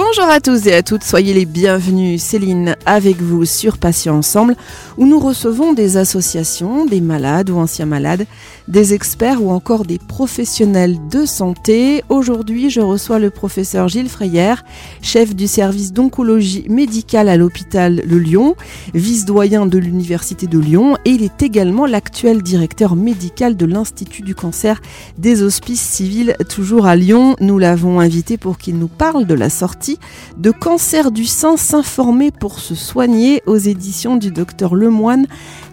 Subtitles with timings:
[0.00, 2.22] Bonjour à tous et à toutes, soyez les bienvenus.
[2.22, 4.54] Céline avec vous sur Patients Ensemble,
[4.96, 8.24] où nous recevons des associations, des malades ou anciens malades,
[8.68, 12.04] des experts ou encore des professionnels de santé.
[12.10, 14.54] Aujourd'hui, je reçois le professeur Gilles Freyer,
[15.02, 18.54] chef du service d'oncologie médicale à l'hôpital de Lyon,
[18.94, 24.36] vice-doyen de l'Université de Lyon, et il est également l'actuel directeur médical de l'Institut du
[24.36, 24.80] cancer
[25.16, 27.34] des hospices civils, toujours à Lyon.
[27.40, 29.87] Nous l'avons invité pour qu'il nous parle de la sortie
[30.36, 35.26] de Cancer du sein, s'informer pour se soigner aux éditions du docteur Lemoine.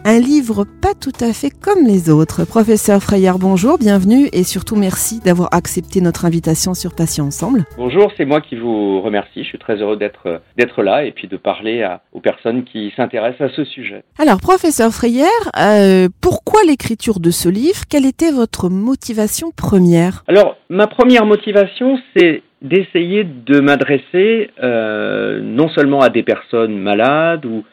[0.07, 2.45] Un livre pas tout à fait comme les autres.
[2.45, 7.65] Professeur Frayard, bonjour, bienvenue et surtout merci d'avoir accepté notre invitation sur Patients Ensemble.
[7.77, 9.43] Bonjour, c'est moi qui vous remercie.
[9.43, 12.93] Je suis très heureux d'être d'être là et puis de parler à, aux personnes qui
[12.95, 14.03] s'intéressent à ce sujet.
[14.19, 15.25] Alors, professeur Frayère,
[15.59, 17.81] euh, pourquoi l'écriture de ce livre?
[17.89, 20.23] Quelle était votre motivation première?
[20.27, 27.45] Alors, ma première motivation, c'est d'essayer de m'adresser euh, non seulement à des personnes malades
[27.45, 27.63] ou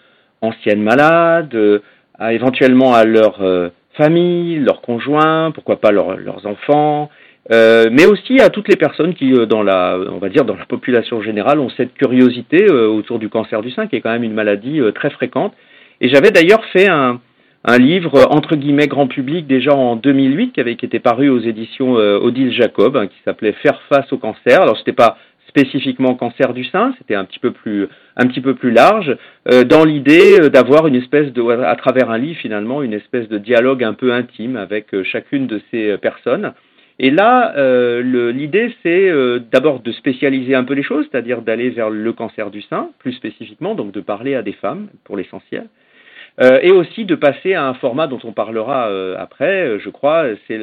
[0.42, 1.78] anciennes malades, euh,
[2.18, 7.10] à, éventuellement à leur euh, famille, leurs conjoints, pourquoi pas leur, leurs enfants,
[7.50, 10.66] euh, mais aussi à toutes les personnes qui, dans la, on va dire, dans la
[10.66, 14.34] population générale, ont cette curiosité autour du cancer du sein, qui est quand même une
[14.34, 15.52] maladie très fréquente.
[16.00, 17.20] Et j'avais d'ailleurs fait un,
[17.64, 21.96] un livre entre guillemets grand public déjà en 2008 qui avait été paru aux éditions
[21.96, 24.62] euh, Odile Jacob hein, qui s'appelait Faire face au cancer.
[24.62, 25.16] Alors c'était pas
[25.52, 29.16] spécifiquement cancer du sein, c'était un petit peu plus large
[29.50, 33.28] euh, dans l'idée euh, d'avoir une espèce de à travers un livre finalement une espèce
[33.28, 36.52] de dialogue un peu intime avec euh, chacune de ces personnes.
[36.98, 37.54] Et là,
[38.02, 39.10] l'idée, c'est
[39.50, 43.12] d'abord de spécialiser un peu les choses, c'est-à-dire d'aller vers le cancer du sein, plus
[43.14, 45.64] spécifiquement, donc de parler à des femmes pour l'essentiel,
[46.40, 49.90] euh, et aussi de passer à un format dont on parlera euh, après, euh, je
[49.90, 50.58] crois, c'est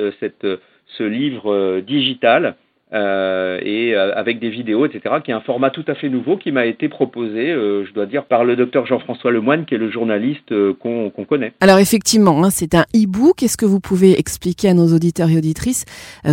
[0.97, 2.55] ce livre digital
[2.91, 6.51] euh, et avec des vidéos, etc., qui est un format tout à fait nouveau qui
[6.51, 9.91] m'a été proposé, euh, je dois dire, par le docteur Jean-François Lemoine, qui est le
[9.91, 11.53] journaliste euh, qu'on connaît.
[11.61, 13.43] Alors effectivement, hein, c'est un e-book.
[13.43, 15.85] Est-ce que vous pouvez expliquer à nos auditeurs et auditrices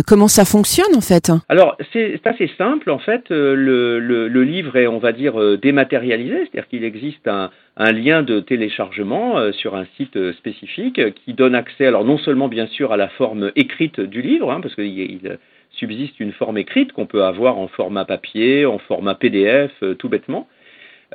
[0.07, 1.31] comment ça fonctionne en fait?
[1.49, 2.89] Alors c'est assez simple.
[2.89, 7.51] En fait, le, le, le, livre est, on va dire, dématérialisé, c'est-à-dire qu'il existe un,
[7.77, 12.17] un lien de téléchargement euh, sur un site euh, spécifique qui donne accès, alors non
[12.17, 15.37] seulement bien sûr à la forme écrite du livre, hein, parce qu'il il
[15.77, 20.09] subsiste une forme écrite qu'on peut avoir en format papier, en format PDF, euh, tout
[20.09, 20.47] bêtement,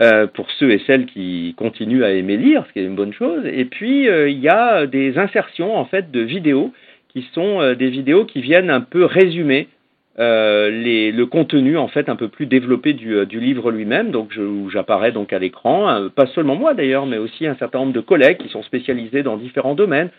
[0.01, 3.13] euh, pour ceux et celles qui continuent à aimer lire, ce qui est une bonne
[3.13, 3.45] chose.
[3.47, 6.73] Et puis il y a des insertions en fait de vidéos
[7.09, 9.69] qui sont des vidéos qui viennent un peu résumer
[10.19, 14.69] euh, le contenu en fait un peu plus développé du, euh, livre lui-même, donc où
[14.69, 18.01] j'apparais donc à l'écran, euh, pas seulement moi d'ailleurs, mais aussi un certain nombre de
[18.01, 20.11] collègues qui sont spécialisés dans différents domaines.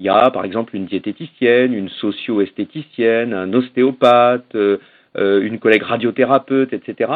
[0.00, 6.72] Il y a par exemple une diététicienne, une socio-esthéticienne, un ostéopathe, euh, une collègue radiothérapeute,
[6.72, 7.12] etc.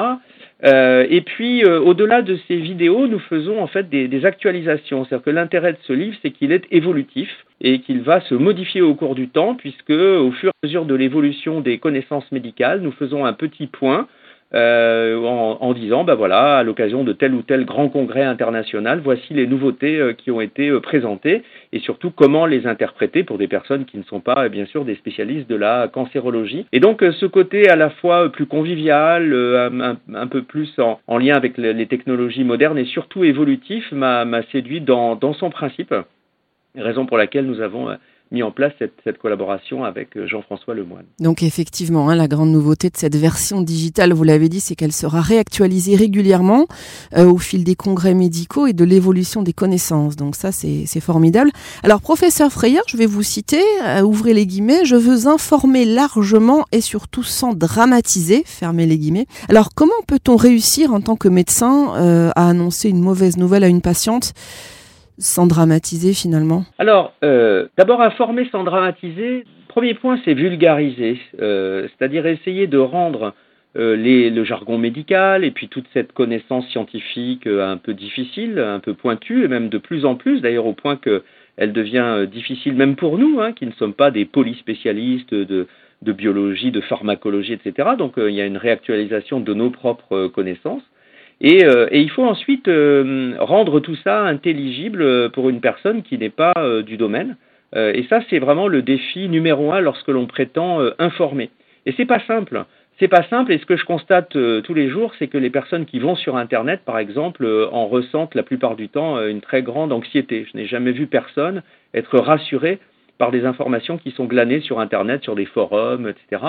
[0.65, 5.05] Euh, et puis, euh, au-delà de ces vidéos, nous faisons en fait des, des actualisations.
[5.05, 7.31] C'est-à-dire que l'intérêt de ce livre, c'est qu'il est évolutif
[7.63, 10.85] et qu'il va se modifier au cours du temps, puisque au fur et à mesure
[10.85, 14.09] de l'évolution des connaissances médicales, nous faisons un petit point
[14.55, 19.35] euh, en, disant, ben voilà, à l'occasion de tel ou tel grand congrès international, voici
[19.35, 21.43] les nouveautés euh, qui ont été euh, présentées
[21.73, 24.95] et surtout comment les interpréter pour des personnes qui ne sont pas, bien sûr, des
[24.95, 26.67] spécialistes de la cancérologie.
[26.73, 31.35] Et donc, ce côté à la fois plus convivial, un, peu plus en, en lien
[31.35, 35.95] avec les technologies modernes et surtout évolutif m'a séduit dans son principe,
[36.77, 37.89] raison pour laquelle nous avons
[38.35, 41.05] mis en place cette, collaboration avec euh, Jean-François Lemoine.
[41.21, 44.93] Donc effectivement, hein, la grande nouveauté de cette version digitale, vous l'avez dit, c'est qu'elle
[44.93, 46.67] sera réactualisée régulièrement
[47.17, 50.17] euh, au fil des congrès médicaux et de l'évolution des connaissances.
[50.17, 51.51] Donc ça, c'est formidable.
[51.83, 56.65] Alors professeur Freyer, je vais vous citer, euh, ouvrez les guillemets, je veux informer largement
[56.73, 59.27] et surtout sans dramatiser, fermez les guillemets.
[59.49, 63.81] Alors comment peut-on réussir en tant que médecin à annoncer une mauvaise nouvelle à une
[63.81, 64.35] patiente?
[65.19, 69.45] Sans dramatiser finalement Alors, euh, d'abord informer sans dramatiser.
[69.69, 73.35] Premier point, c'est vulgariser, euh, c'est-à-dire essayer de rendre
[73.77, 78.95] euh, le jargon médical et puis toute cette connaissance scientifique un peu difficile, un peu
[78.95, 83.19] pointue, et même de plus en plus, d'ailleurs au point qu'elle devient difficile même pour
[83.19, 85.67] nous, hein, qui ne sommes pas des polyspécialistes de
[86.13, 87.91] biologie, de pharmacologie, etc.
[87.99, 90.83] Donc il y a une réactualisation de nos propres connaissances.
[91.41, 96.17] Et, euh, et, il faut ensuite euh, rendre tout ça intelligible pour une personne qui
[96.17, 97.37] n'est pas euh, du domaine.
[97.77, 101.51] et ça, c'est vraiment le défi numéro un lorsque l'on prétend informer.
[101.87, 102.67] Et c'est pas simple.
[103.01, 103.53] C'est pas simple.
[103.53, 104.29] Et ce que je constate
[104.63, 108.37] tous les jours, c'est que les personnes qui vont sur Internet, par exemple, en ressentent
[108.37, 110.47] la plupart du temps une très grande anxiété.
[110.53, 111.63] Je n'ai jamais vu personne
[111.95, 112.79] être rassuré
[113.19, 116.43] par des informations qui sont glanées sur Internet, sur des forums, etc.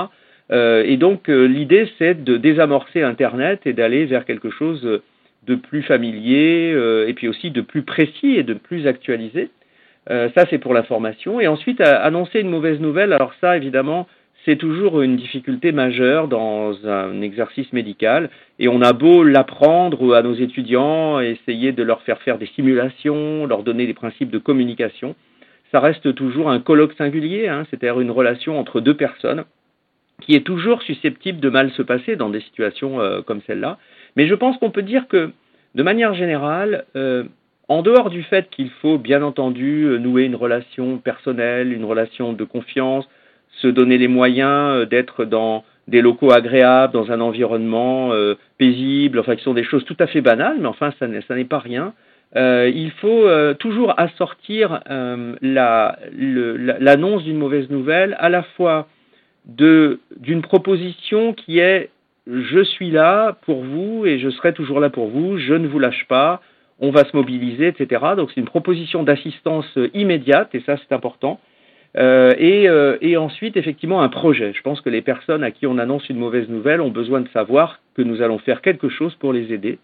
[0.51, 5.01] Euh, et donc euh, l'idée c'est de désamorcer Internet et d'aller vers quelque chose
[5.47, 9.50] de plus familier euh, et puis aussi de plus précis et de plus actualisé.
[10.07, 11.39] ça c'est pour l'information.
[11.39, 14.07] Et ensuite annoncer une mauvaise nouvelle, alors ça évidemment
[14.45, 20.21] c'est toujours une difficulté majeure dans un exercice médical et on a beau l'apprendre à
[20.21, 25.15] nos étudiants, essayer de leur faire faire des simulations, leur donner des principes de communication,
[25.71, 29.45] ça reste toujours un colloque singulier, hein, c'est-à-dire une relation entre deux personnes
[30.21, 33.77] qui est toujours susceptible de mal se passer dans des situations euh, comme celle-là.
[34.15, 35.31] Mais je pense qu'on peut dire que,
[35.75, 37.23] de manière générale, euh,
[37.67, 42.33] en dehors du fait qu'il faut bien entendu euh, nouer une relation personnelle, une relation
[42.33, 43.07] de confiance,
[43.62, 48.12] se donner les moyens d'être dans des locaux agréables, dans un environnement
[48.57, 51.59] paisible, enfin qui sont des choses tout à fait banales, mais enfin ça n'est pas
[51.59, 51.94] rien.
[52.35, 53.23] il faut
[53.59, 54.81] toujours assortir
[55.41, 58.88] l'annonce d'une mauvaise nouvelle à la fois
[59.45, 61.89] d'une proposition qui est
[62.27, 65.77] je suis là pour vous et je serai toujours là pour vous, je ne vous
[65.77, 66.42] lâche pas,
[66.80, 68.03] on va se mobiliser, etc.
[68.18, 71.39] Donc c'est une proposition d'assistance immédiate et ça c'est important.
[71.97, 74.51] Euh, et, euh, et, ensuite, effectivement, un projet.
[74.53, 77.30] Je pense que les personnes à qui on annonce une mauvaise nouvelle ont besoin de
[77.30, 79.80] savoir que nous allons faire quelque chose pour les aider.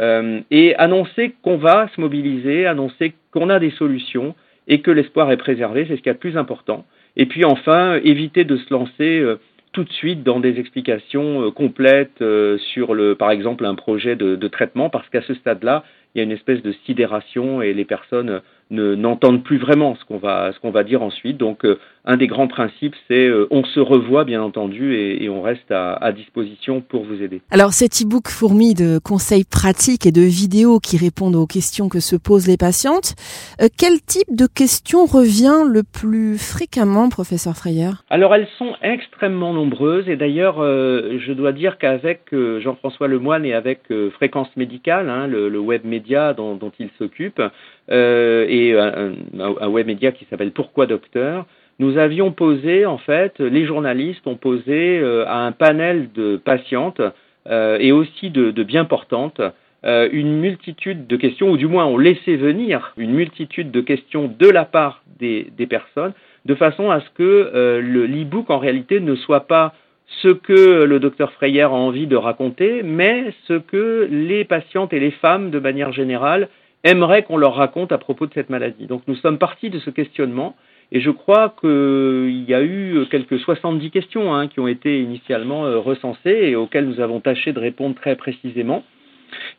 [0.00, 4.34] Euh, et annoncer qu'on va se mobiliser, annoncer qu'on a des solutions
[4.66, 6.84] et que l'espoir est préservé, c'est ce qui est le plus important.
[7.16, 9.36] Et puis enfin, éviter de se lancer euh,
[9.72, 14.16] tout de suite dans des explications euh, complètes euh, sur, le, par exemple, un projet
[14.16, 17.72] de, de traitement, parce qu'à ce stade-là, il y a une espèce de sidération et
[17.72, 21.36] les personnes n'entendent plus vraiment ce qu'on va, ce qu'on va dire ensuite.
[21.36, 25.28] Donc, euh, un des grands principes, c'est euh, on se revoit, bien entendu, et, et
[25.28, 27.42] on reste à, à, disposition pour vous aider.
[27.50, 32.00] Alors, cet e-book fourmi de conseils pratiques et de vidéos qui répondent aux questions que
[32.00, 33.14] se posent les patientes,
[33.60, 37.90] euh, quel type de questions revient le plus fréquemment, professeur Freyer?
[38.10, 43.80] Alors, elles sont extrêmement nombreuses, et d'ailleurs, je dois dire qu'avec Jean-François Lemoine et avec
[44.14, 47.40] Fréquence Médicale, hein, le, le, web média dont, dont il s'occupe,
[47.88, 51.46] et un, web média qui s'appelle Pourquoi Docteur,
[51.78, 57.00] nous avions posé, en fait, les journalistes ont posé euh, à un panel de patientes
[57.48, 59.40] euh, et aussi de, bien portantes
[59.84, 64.32] euh, une multitude de questions, ou du moins ont laissé venir une multitude de questions
[64.38, 66.12] de la part des, personnes,
[66.44, 69.74] de façon à ce que euh, l'e-book, en réalité, ne soit pas
[70.22, 75.00] ce que le docteur Freyer a envie de raconter, mais ce que les patientes et
[75.00, 76.48] les femmes, de manière générale,
[76.84, 78.86] aimeraient qu'on leur raconte à propos de cette maladie.
[78.86, 80.56] Donc nous sommes partis de ce questionnement
[80.90, 85.64] et je crois qu'il y a eu quelques 70 questions hein, qui ont été initialement
[85.64, 88.84] euh, recensées et auxquelles nous avons tâché de répondre très précisément.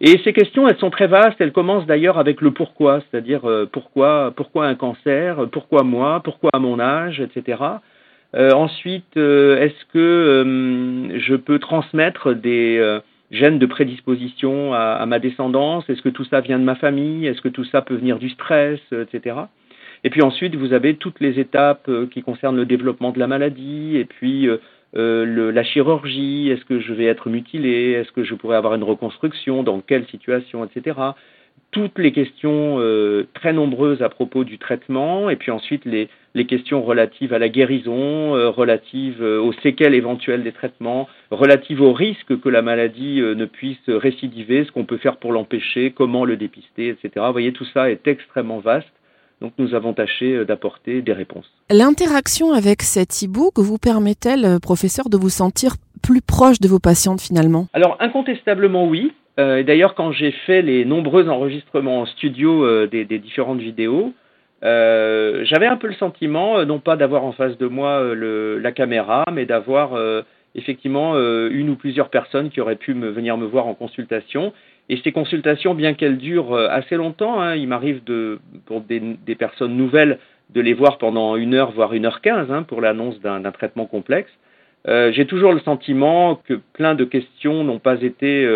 [0.01, 1.41] Et ces questions, elles sont très vastes.
[1.41, 6.51] Elles commencent d'ailleurs avec le pourquoi, c'est-à-dire euh, pourquoi, pourquoi un cancer, pourquoi moi, pourquoi
[6.53, 7.57] à mon âge, etc.
[8.35, 12.99] Euh, ensuite, euh, est-ce que euh, je peux transmettre des
[13.33, 17.41] gènes de prédisposition à, ma descendance Est-ce que tout ça vient de ma famille Est-ce
[17.41, 19.35] que tout ça peut venir du stress, etc.
[20.05, 23.97] Et puis ensuite, vous avez toutes les étapes qui concernent le développement de la maladie,
[23.97, 24.47] et puis
[24.95, 28.75] euh, le, la chirurgie, est-ce que je vais être mutilé, est-ce que je pourrais avoir
[28.75, 30.99] une reconstruction, dans quelle situation, etc.
[31.73, 36.45] Toutes les questions euh, très nombreuses à propos du traitement, et puis ensuite les, les
[36.45, 41.91] questions relatives à la guérison, euh, relatives euh, aux séquelles éventuelles des traitements, relatives au
[41.91, 46.37] risque que la maladie ne puisse récidiver, ce qu'on peut faire pour l'empêcher, comment le
[46.37, 47.09] dépister, etc.
[47.25, 48.87] Vous voyez, tout ça est extrêmement vaste.
[49.41, 51.51] Donc nous avons tâché d'apporter des réponses.
[51.69, 57.19] L'interaction avec cet e-book vous permet-elle, professeur, de vous sentir plus proche de vos patientes
[57.19, 57.67] finalement?
[57.73, 59.11] Alors incontestablement oui.
[59.39, 64.13] Euh, D'ailleurs, quand j'ai fait les nombreux enregistrements en studio euh, des, différentes vidéos,
[64.63, 69.25] euh, j'avais un peu le sentiment, non pas d'avoir en face de moi la caméra,
[69.31, 69.99] mais d'avoir
[70.55, 74.53] effectivement une ou plusieurs personnes qui auraient pu venir me voir en consultation.
[74.89, 78.01] Et ces consultations, bien qu'elles durent assez longtemps, hein, il m'arrive
[78.65, 80.19] pour des, personnes nouvelles
[80.51, 83.85] de les voir pendant une heure, voire une heure quinze, hein, pour l'annonce d'un traitement
[83.85, 84.31] complexe.
[84.87, 88.47] J'ai toujours le sentiment que plein de questions n'ont pas été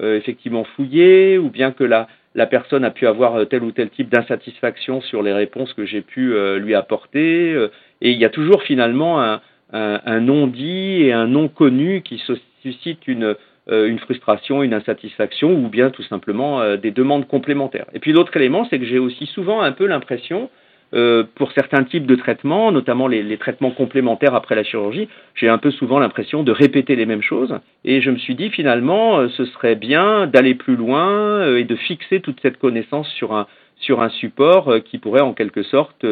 [0.00, 3.90] effectivement fouillées, ou bien que la, la personne a pu avoir euh, tel ou tel
[3.90, 7.52] type d'insatisfaction sur les réponses que j'ai pu euh, lui apporter.
[7.52, 7.68] Euh,
[8.00, 9.40] et il y a toujours finalement un,
[9.72, 12.22] un, un non-dit et un non-connu qui
[12.62, 13.34] suscite une,
[13.70, 17.86] une frustration, une insatisfaction ou bien tout simplement des demandes complémentaires.
[17.92, 20.48] Et puis l'autre élément, c'est que j'ai aussi souvent un peu l'impression
[20.94, 25.48] euh, pour certains types de traitements, notamment les, les, traitements complémentaires après la chirurgie, j'ai
[25.48, 27.54] un peu souvent l'impression de répéter les mêmes choses.
[27.84, 31.64] Et je me suis dit finalement, euh, ce serait bien d'aller plus loin euh, et
[31.64, 36.06] de fixer toute cette connaissance sur un, sur un support qui pourrait en quelque sorte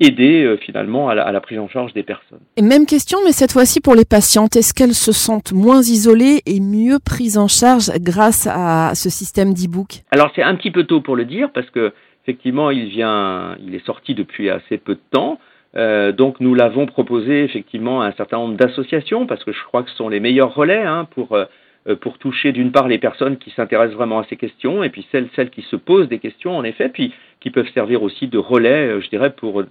[0.00, 2.40] aider finalement à la, prise en charge des personnes.
[2.56, 6.40] Et même question, mais cette fois-ci pour les patientes, est-ce qu'elles se sentent moins isolées
[6.46, 10.00] et mieux prises en charge grâce à ce système d'e-book?
[10.10, 13.74] Alors c'est un petit peu tôt pour le dire parce que effectivement il vient, il
[13.74, 15.38] est sorti depuis assez peu de temps.
[15.74, 19.82] Euh, donc nous l'avons proposé effectivement à un certain nombre d'associations parce que je crois
[19.82, 21.46] que ce sont les meilleurs relais hein, pour euh,
[21.88, 25.06] euh, pour toucher d'une part les personnes qui s'intéressent vraiment à ces questions et puis
[25.10, 28.36] celles celles qui se posent des questions en effet puis qui peuvent servir aussi de
[28.36, 29.64] relais je dirais pour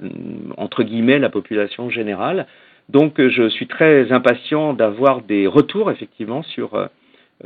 [0.57, 2.47] entre guillemets la population générale.
[2.89, 6.89] Donc je suis très impatient d'avoir des retours effectivement sur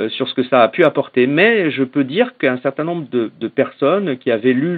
[0.09, 3.47] sur ce que ça a pu apporter mais je peux dire qu'un certain nombre de,
[3.47, 4.77] personnes qui avaient lu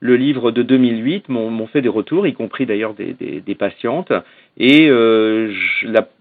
[0.00, 4.12] le livre de 2008 m'ont fait des retours, y compris d'ailleurs des, des, patientes.
[4.58, 5.52] Et euh,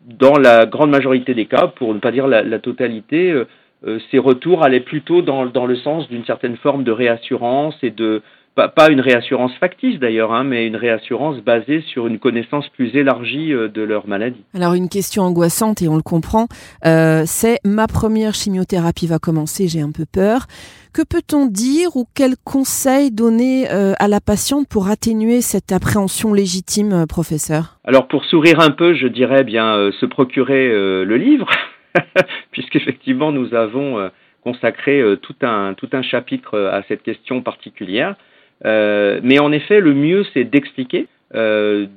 [0.07, 3.45] dans la grande majorité des cas, pour ne pas dire la, la totalité, euh,
[3.85, 7.91] euh, ces retours allaient plutôt dans, dans le sens d'une certaine forme de réassurance et
[7.91, 8.21] de,
[8.55, 13.53] pas, une réassurance factice d'ailleurs, hein, mais une réassurance basée sur une connaissance plus élargie
[13.53, 14.43] euh, de leur maladie.
[14.53, 16.47] Alors une question angoissante, et on le comprend,
[16.85, 20.47] euh, c'est ma première chimiothérapie va commencer, j'ai un peu peur.
[20.93, 26.33] Que peut-on dire ou quels conseils donner euh, à la patiente pour atténuer cette appréhension
[26.33, 27.77] légitime, professeur?
[27.83, 31.49] Alors pour sourire un peu, je dirais bien se procurer le livre,
[32.51, 34.09] puisqu'effectivement nous avons
[34.41, 38.15] consacré tout, un, tout un chapitre à cette question particulière.
[38.63, 41.87] Euh, mais en effet, le mieux, c'est d'expliquer euh,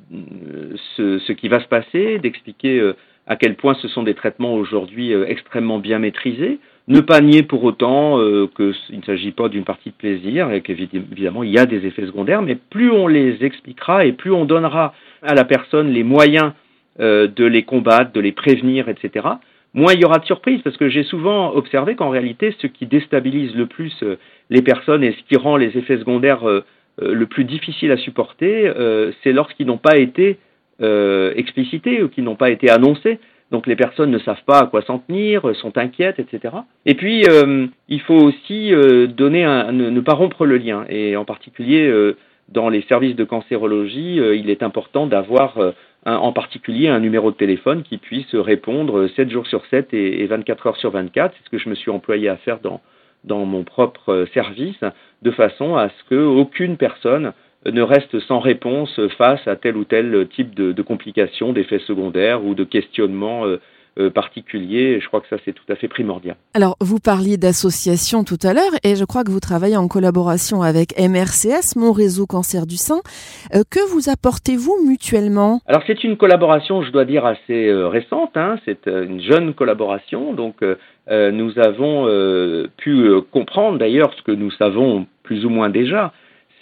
[0.97, 2.97] ce, qui va se passer, d'expliquer euh,
[3.27, 7.63] à quel point ce sont des traitements aujourd'hui extrêmement bien maîtrisés, ne pas nier pour
[7.63, 8.19] autant
[8.57, 12.07] qu'il ne s'agit pas d'une partie de plaisir et qu'évidemment il y a des effets
[12.07, 16.53] secondaires, mais plus on les expliquera et plus on donnera à la personne les moyens
[16.99, 19.27] de les combattre, de les prévenir, etc.,
[19.79, 22.87] moins il y aura de surprises, parce que j'ai souvent observé qu'en réalité, ce qui
[22.87, 24.17] déstabilise le plus euh,
[24.51, 26.65] les personnes et ce qui rend les effets secondaires euh,
[27.01, 28.71] euh, le plus difficile à supporter,
[29.23, 30.39] c'est lorsqu'ils n'ont pas été
[30.81, 33.19] explicités ou qu'ils n'ont pas été annoncés.
[33.51, 36.55] Donc les personnes ne savent pas à quoi s'en tenir, sont inquiètes, etc.
[36.87, 37.25] Et puis
[37.89, 38.73] il faut aussi
[39.09, 40.85] donner un, ne, pas rompre le lien.
[40.89, 41.91] Et en particulier
[42.49, 45.57] dans les services de cancérologie, il est important d'avoir
[46.17, 50.67] en particulier un numéro de téléphone qui puisse répondre 7 jours sur 7 et, 24
[50.67, 51.35] heures sur 24.
[51.37, 52.81] C'est ce que je me suis employé à faire dans,
[53.45, 54.81] mon propre service,
[55.23, 57.33] de façon à ce qu'aucune personne
[57.67, 62.55] ne reste sans réponse face à tel ou tel type de, complications, d'effets secondaires ou
[62.55, 63.61] de questionnements euh,
[64.15, 65.01] particulier.
[65.01, 66.37] Je crois que ça, c'est tout à fait primordial.
[66.55, 70.63] Alors, vous parliez d'association tout à l'heure et je crois que vous travaillez en collaboration
[70.63, 73.01] avec MRCS, mon réseau cancer du sein.
[73.55, 75.61] Euh, que vous apportez-vous mutuellement?
[75.67, 78.37] Alors, c'est une collaboration, je dois dire, assez euh, récente.
[78.37, 78.57] Hein.
[78.65, 80.33] C'est une jeune collaboration.
[80.33, 80.63] Donc,
[81.11, 82.07] nous avons
[82.77, 86.13] pu comprendre d'ailleurs ce que nous savons plus ou moins déjà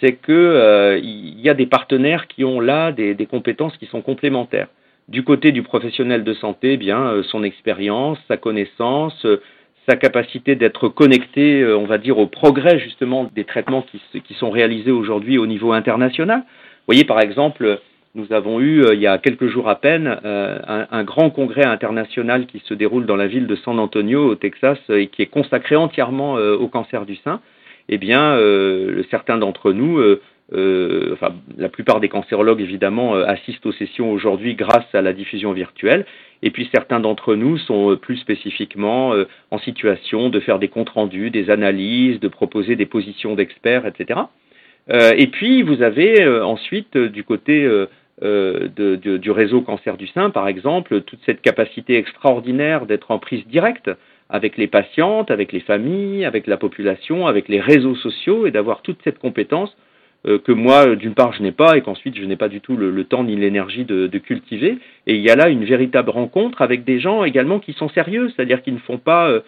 [0.01, 4.01] c'est qu'il il y a des partenaires qui ont là des, des compétences qui sont
[4.01, 4.67] complémentaires.
[5.07, 9.41] Du côté du professionnel de santé, eh bien euh, son expérience, sa connaissance, euh,
[9.87, 14.33] sa capacité d'être connecté, euh, on va dire, au progrès justement des traitements qui, qui
[14.33, 16.39] sont réalisés aujourd'hui au niveau international.
[16.39, 17.79] Vous voyez, par exemple,
[18.15, 22.47] nous avons eu, il y a quelques jours à peine, un, un, grand congrès international
[22.47, 25.75] qui se déroule dans la ville de San Antonio, au Texas, et qui est consacré
[25.75, 27.41] entièrement au cancer du sein.
[27.89, 28.39] Eh bien,
[29.11, 30.01] certains d'entre nous
[30.53, 35.11] euh, enfin, la plupart des cancérologues évidemment euh, assistent aux sessions aujourd'hui grâce à la
[35.11, 36.05] diffusion virtuelle.
[36.41, 39.13] Et puis certains d'entre nous sont euh, plus spécifiquement
[39.51, 44.21] en situation de faire des comptes rendus, des analyses, de proposer des positions d'experts, etc.
[44.89, 47.67] et puis vous avez ensuite du côté
[48.21, 53.89] du réseau cancer du sein, par exemple, toute cette capacité extraordinaire d'être en prise directe
[54.29, 58.81] avec les patientes, avec les familles, avec la population, avec les réseaux sociaux et d'avoir
[58.81, 59.86] toute cette compétence euh,
[60.43, 63.03] que moi, d'une part, je n'ai pas et qu'ensuite, je n'ai pas du tout le,
[63.03, 64.77] temps ni l'énergie de, cultiver.
[65.05, 68.31] Et il y a là une véritable rencontre avec des gens également qui sont sérieux,
[68.35, 69.39] c'est-à-dire qui ne font pas euh,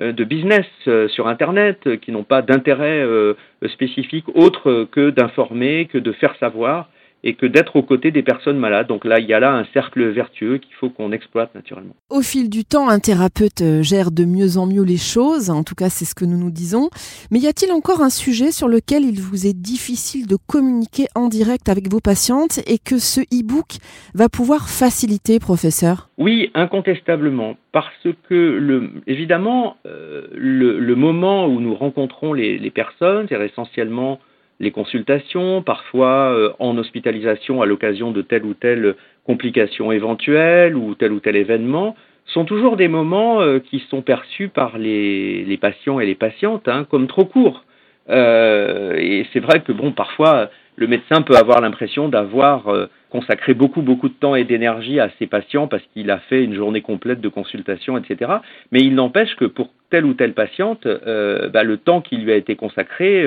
[0.00, 0.66] euh, de business
[1.08, 3.04] sur Internet, qui n'ont pas d'intérêt
[3.68, 6.88] spécifique autre que d'informer, que de faire savoir
[7.26, 8.86] et que d'être aux côtés des personnes malades.
[8.86, 11.96] Donc là, il y a là un cercle vertueux qu'il faut qu'on exploite naturellement.
[12.08, 15.64] Au fil du temps, un thérapeute euh, gère de mieux en mieux les choses, en
[15.64, 16.88] tout cas c'est ce que nous nous disons.
[17.32, 21.26] Mais y a-t-il encore un sujet sur lequel il vous est difficile de communiquer en
[21.26, 23.78] direct avec vos patientes et que ce e-book
[24.14, 26.08] va pouvoir faciliter, professeur?
[26.18, 32.70] Oui, incontestablement, parce que le, évidemment, euh, le, le, moment où nous rencontrons les, les
[32.70, 34.20] personnes, c'est essentiellement
[34.58, 38.94] les consultations, parfois euh, en hospitalisation à l'occasion de telle ou telle
[39.24, 41.96] complication éventuelle ou tel ou tel événement,
[42.26, 46.86] sont toujours des moments euh, qui sont perçus par les, patients et les patientes hein,
[46.90, 47.64] comme trop courts.
[48.08, 52.64] Euh, et c'est vrai que bon, parfois le médecin peut avoir l'impression d'avoir
[53.08, 56.54] consacré beaucoup, beaucoup de temps et d'énergie à ses patients parce qu'il a fait une
[56.54, 58.30] journée complète de consultation, etc.
[58.72, 62.36] Mais il n'empêche que pour telle ou telle patiente, bah, le temps qui lui a
[62.36, 63.24] été consacré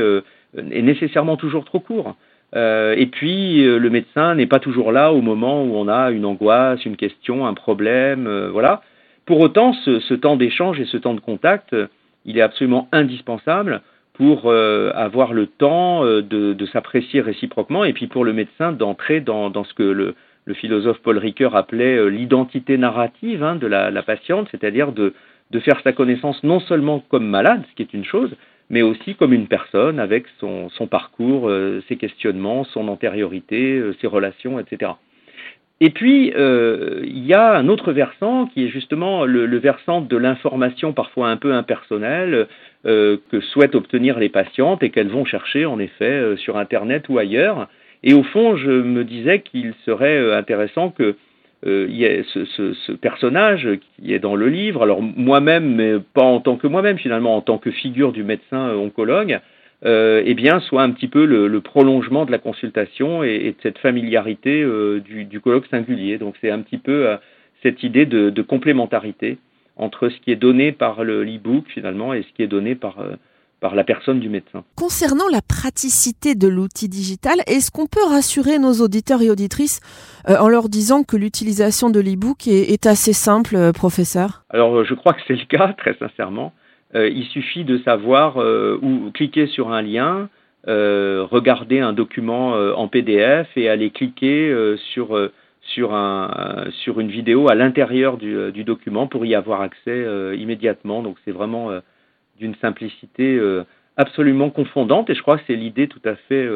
[0.57, 2.15] est nécessairement toujours trop court.
[2.55, 6.83] et puis, le médecin n'est pas toujours là au moment où on a une angoisse,
[6.85, 8.81] une question, un problème, voilà.
[9.25, 11.75] Pour autant, ce, temps d'échange et ce temps de contact,
[12.25, 13.81] il est absolument indispensable
[14.19, 19.21] pour euh, avoir le temps euh, de, s'apprécier réciproquement et puis pour le médecin d'entrer
[19.21, 20.15] dans, ce que le,
[20.55, 25.13] philosophe Paul Ricoeur appelait euh, l'identité narrative hein, de la, patiente, c'est-à-dire de,
[25.59, 28.35] faire sa connaissance non seulement comme malade, ce qui est une chose,
[28.69, 31.51] mais aussi comme une personne avec son, son parcours,
[31.87, 34.91] ses questionnements, son antériorité, ses relations, etc.
[35.81, 40.01] Et puis, euh, il y a un autre versant qui est justement le, le versant
[40.01, 42.47] de l'information parfois un peu impersonnelle
[42.85, 47.07] euh, que souhaitent obtenir les patientes et qu'elles vont chercher en effet euh, sur Internet
[47.07, 47.69] ou ailleurs.
[48.03, 51.15] Et au fond, je me disais qu'il serait euh, intéressant que
[51.65, 55.95] euh, y ait ce, ce, ce, personnage qui est dans le livre, alors moi-même, mais
[56.13, 59.39] pas en tant que moi-même finalement, en tant que figure du médecin oncologue,
[59.85, 63.51] euh, eh bien, soit un petit peu le, le prolongement de la consultation et, et
[63.51, 66.17] de cette familiarité euh, du, du, colloque singulier.
[66.17, 67.17] Donc, c'est un petit peu euh,
[67.63, 69.37] cette idée de, de, complémentarité
[69.77, 73.15] entre ce qui est donné par l'e-book finalement et ce qui est donné par euh,
[73.59, 74.63] par la personne du médecin.
[74.75, 79.81] Concernant la praticité de l'outil digital, est-ce qu'on peut rassurer nos auditeurs et auditrices
[80.29, 84.43] euh, en leur disant que l'utilisation de l'e-book est, est, assez simple, euh, professeur?
[84.49, 86.53] Alors, je crois que c'est le cas, très sincèrement.
[86.95, 90.29] Euh, il suffit de savoir euh, où cliquer sur un lien,
[90.67, 94.53] euh, regarder un document en PDF et aller cliquer
[94.91, 95.29] sur
[95.61, 101.03] sur, un, sur une vidéo à l'intérieur du, du, document pour y avoir accès immédiatement.
[101.03, 101.69] Donc c'est vraiment
[102.39, 103.39] d'une simplicité
[103.97, 106.47] absolument confondante et je crois que c'est l'idée tout à fait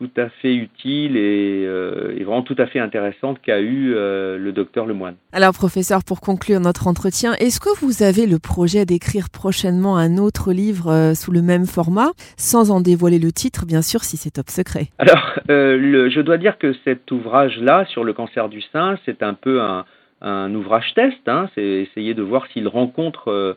[0.00, 4.38] tout à fait utile et, euh, et, vraiment tout à fait intéressante qu'a eu euh,
[4.38, 5.16] le docteur Lemoine.
[5.32, 10.16] Alors professeur, pour conclure notre entretien, est-ce que vous avez le projet d'écrire prochainement un
[10.16, 14.16] autre livre euh, sous le même format, sans en dévoiler le titre, bien sûr, si
[14.16, 14.86] c'est top secret?
[14.96, 19.22] Alors, euh, le, je dois dire que cet ouvrage-là sur le cancer du sein, c'est
[19.22, 19.84] un peu un,
[20.22, 23.54] un ouvrage test, hein, c'est essayer de voir s'il rencontre euh,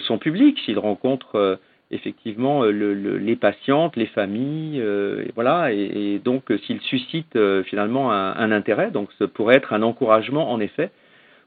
[0.00, 1.58] son public, s'il rencontre
[1.90, 6.80] effectivement euh, le, le, les patientes, les familles, euh, et voilà, et, donc euh, s'il
[6.80, 10.90] suscite euh, finalement un, intérêt, donc ce pourrait être un encouragement en effet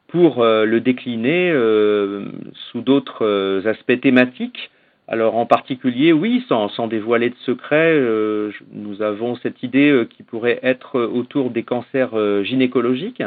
[0.08, 2.26] pour euh, le décliner euh,
[2.72, 4.72] sous d'autres aspects thématiques.
[5.10, 7.98] Alors en particulier, oui, sans, sans dévoiler de secret,
[8.74, 13.24] nous avons cette idée qui pourrait être autour des cancers gynécologiques,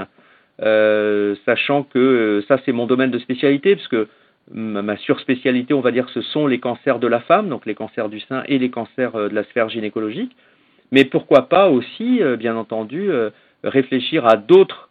[0.59, 3.97] sachant que ça c'est mon domaine de spécialité, puisque
[4.53, 8.09] ma surspécialité, on va dire, ce sont les cancers de la femme, donc les cancers
[8.09, 10.33] du sein et les cancers euh, de la sphère gynécologique.
[10.93, 13.31] Mais pourquoi pas aussi, euh, bien entendu, euh,
[13.63, 14.89] réfléchir à d'autres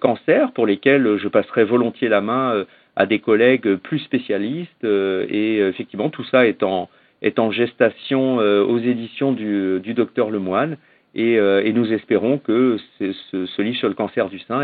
[0.00, 2.64] cancers pour lesquels je passerai volontiers la main
[2.94, 4.84] à des collègues plus spécialistes.
[4.84, 6.88] et effectivement, tout ça est en,
[7.20, 10.78] est en gestation aux éditions du, du docteur Lemoine.
[11.18, 14.60] Et, euh, et, nous espérons que ce, livre sur le cancer du sein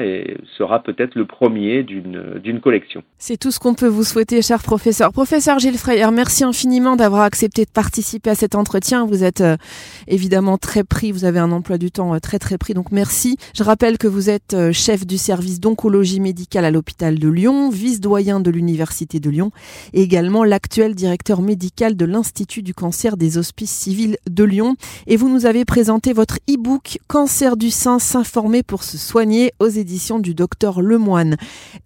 [0.59, 3.03] sera peut-être le premier d'une collection.
[3.17, 5.13] C'est tout ce qu'on peut vous souhaiter, cher professeur.
[5.13, 9.07] Professeur Gilles Freyer, merci infiniment d'avoir accepté de participer à cet entretien.
[9.07, 9.57] Vous êtes euh,
[10.09, 13.39] évidemment très pris, vous avez un emploi du temps euh, très très pris, donc merci.
[13.57, 18.41] Je rappelle que vous êtes chef du service d'oncologie médicale à l'hôpital de Lyon, vice-doyen
[18.41, 19.53] de l'Université de Lyon
[19.95, 24.77] et également l'actuel directeur médical de l'Institut du cancer des hospices civils de Lyon.
[25.07, 29.69] Et vous nous avez présenté votre e-book Cancer du sein, s'informer pour se soigner aux
[29.69, 31.37] éditions du docteur Lemoine.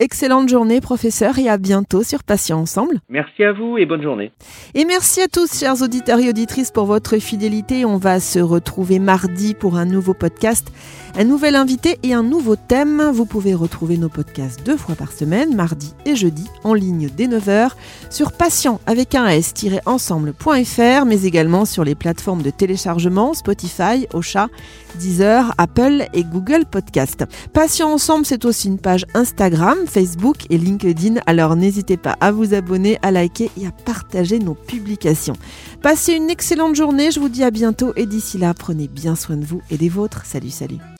[0.01, 3.01] Excellente journée, professeur, et à bientôt sur Patients Ensemble.
[3.09, 4.33] Merci à vous et bonne journée.
[4.75, 7.85] Et merci à tous, chers auditeurs et auditrices, pour votre fidélité.
[7.85, 10.73] On va se retrouver mardi pour un nouveau podcast,
[11.18, 13.11] un nouvel invité et un nouveau thème.
[13.12, 17.26] Vous pouvez retrouver nos podcasts deux fois par semaine, mardi et jeudi, en ligne dès
[17.26, 17.70] 9h,
[18.11, 24.48] sur patient avec un s-ensemble.fr, mais également sur les plateformes de téléchargement Spotify, Ocha,
[24.98, 27.24] Deezer, Apple et Google Podcast.
[27.52, 32.52] Patient Ensemble, c'est aussi une page Instagram, Facebook et LinkedIn, alors n'hésitez pas à vous
[32.52, 35.37] abonner, à liker et à partager nos publications.
[35.83, 39.37] Passez une excellente journée, je vous dis à bientôt et d'ici là, prenez bien soin
[39.37, 40.26] de vous et des vôtres.
[40.26, 40.79] Salut, salut.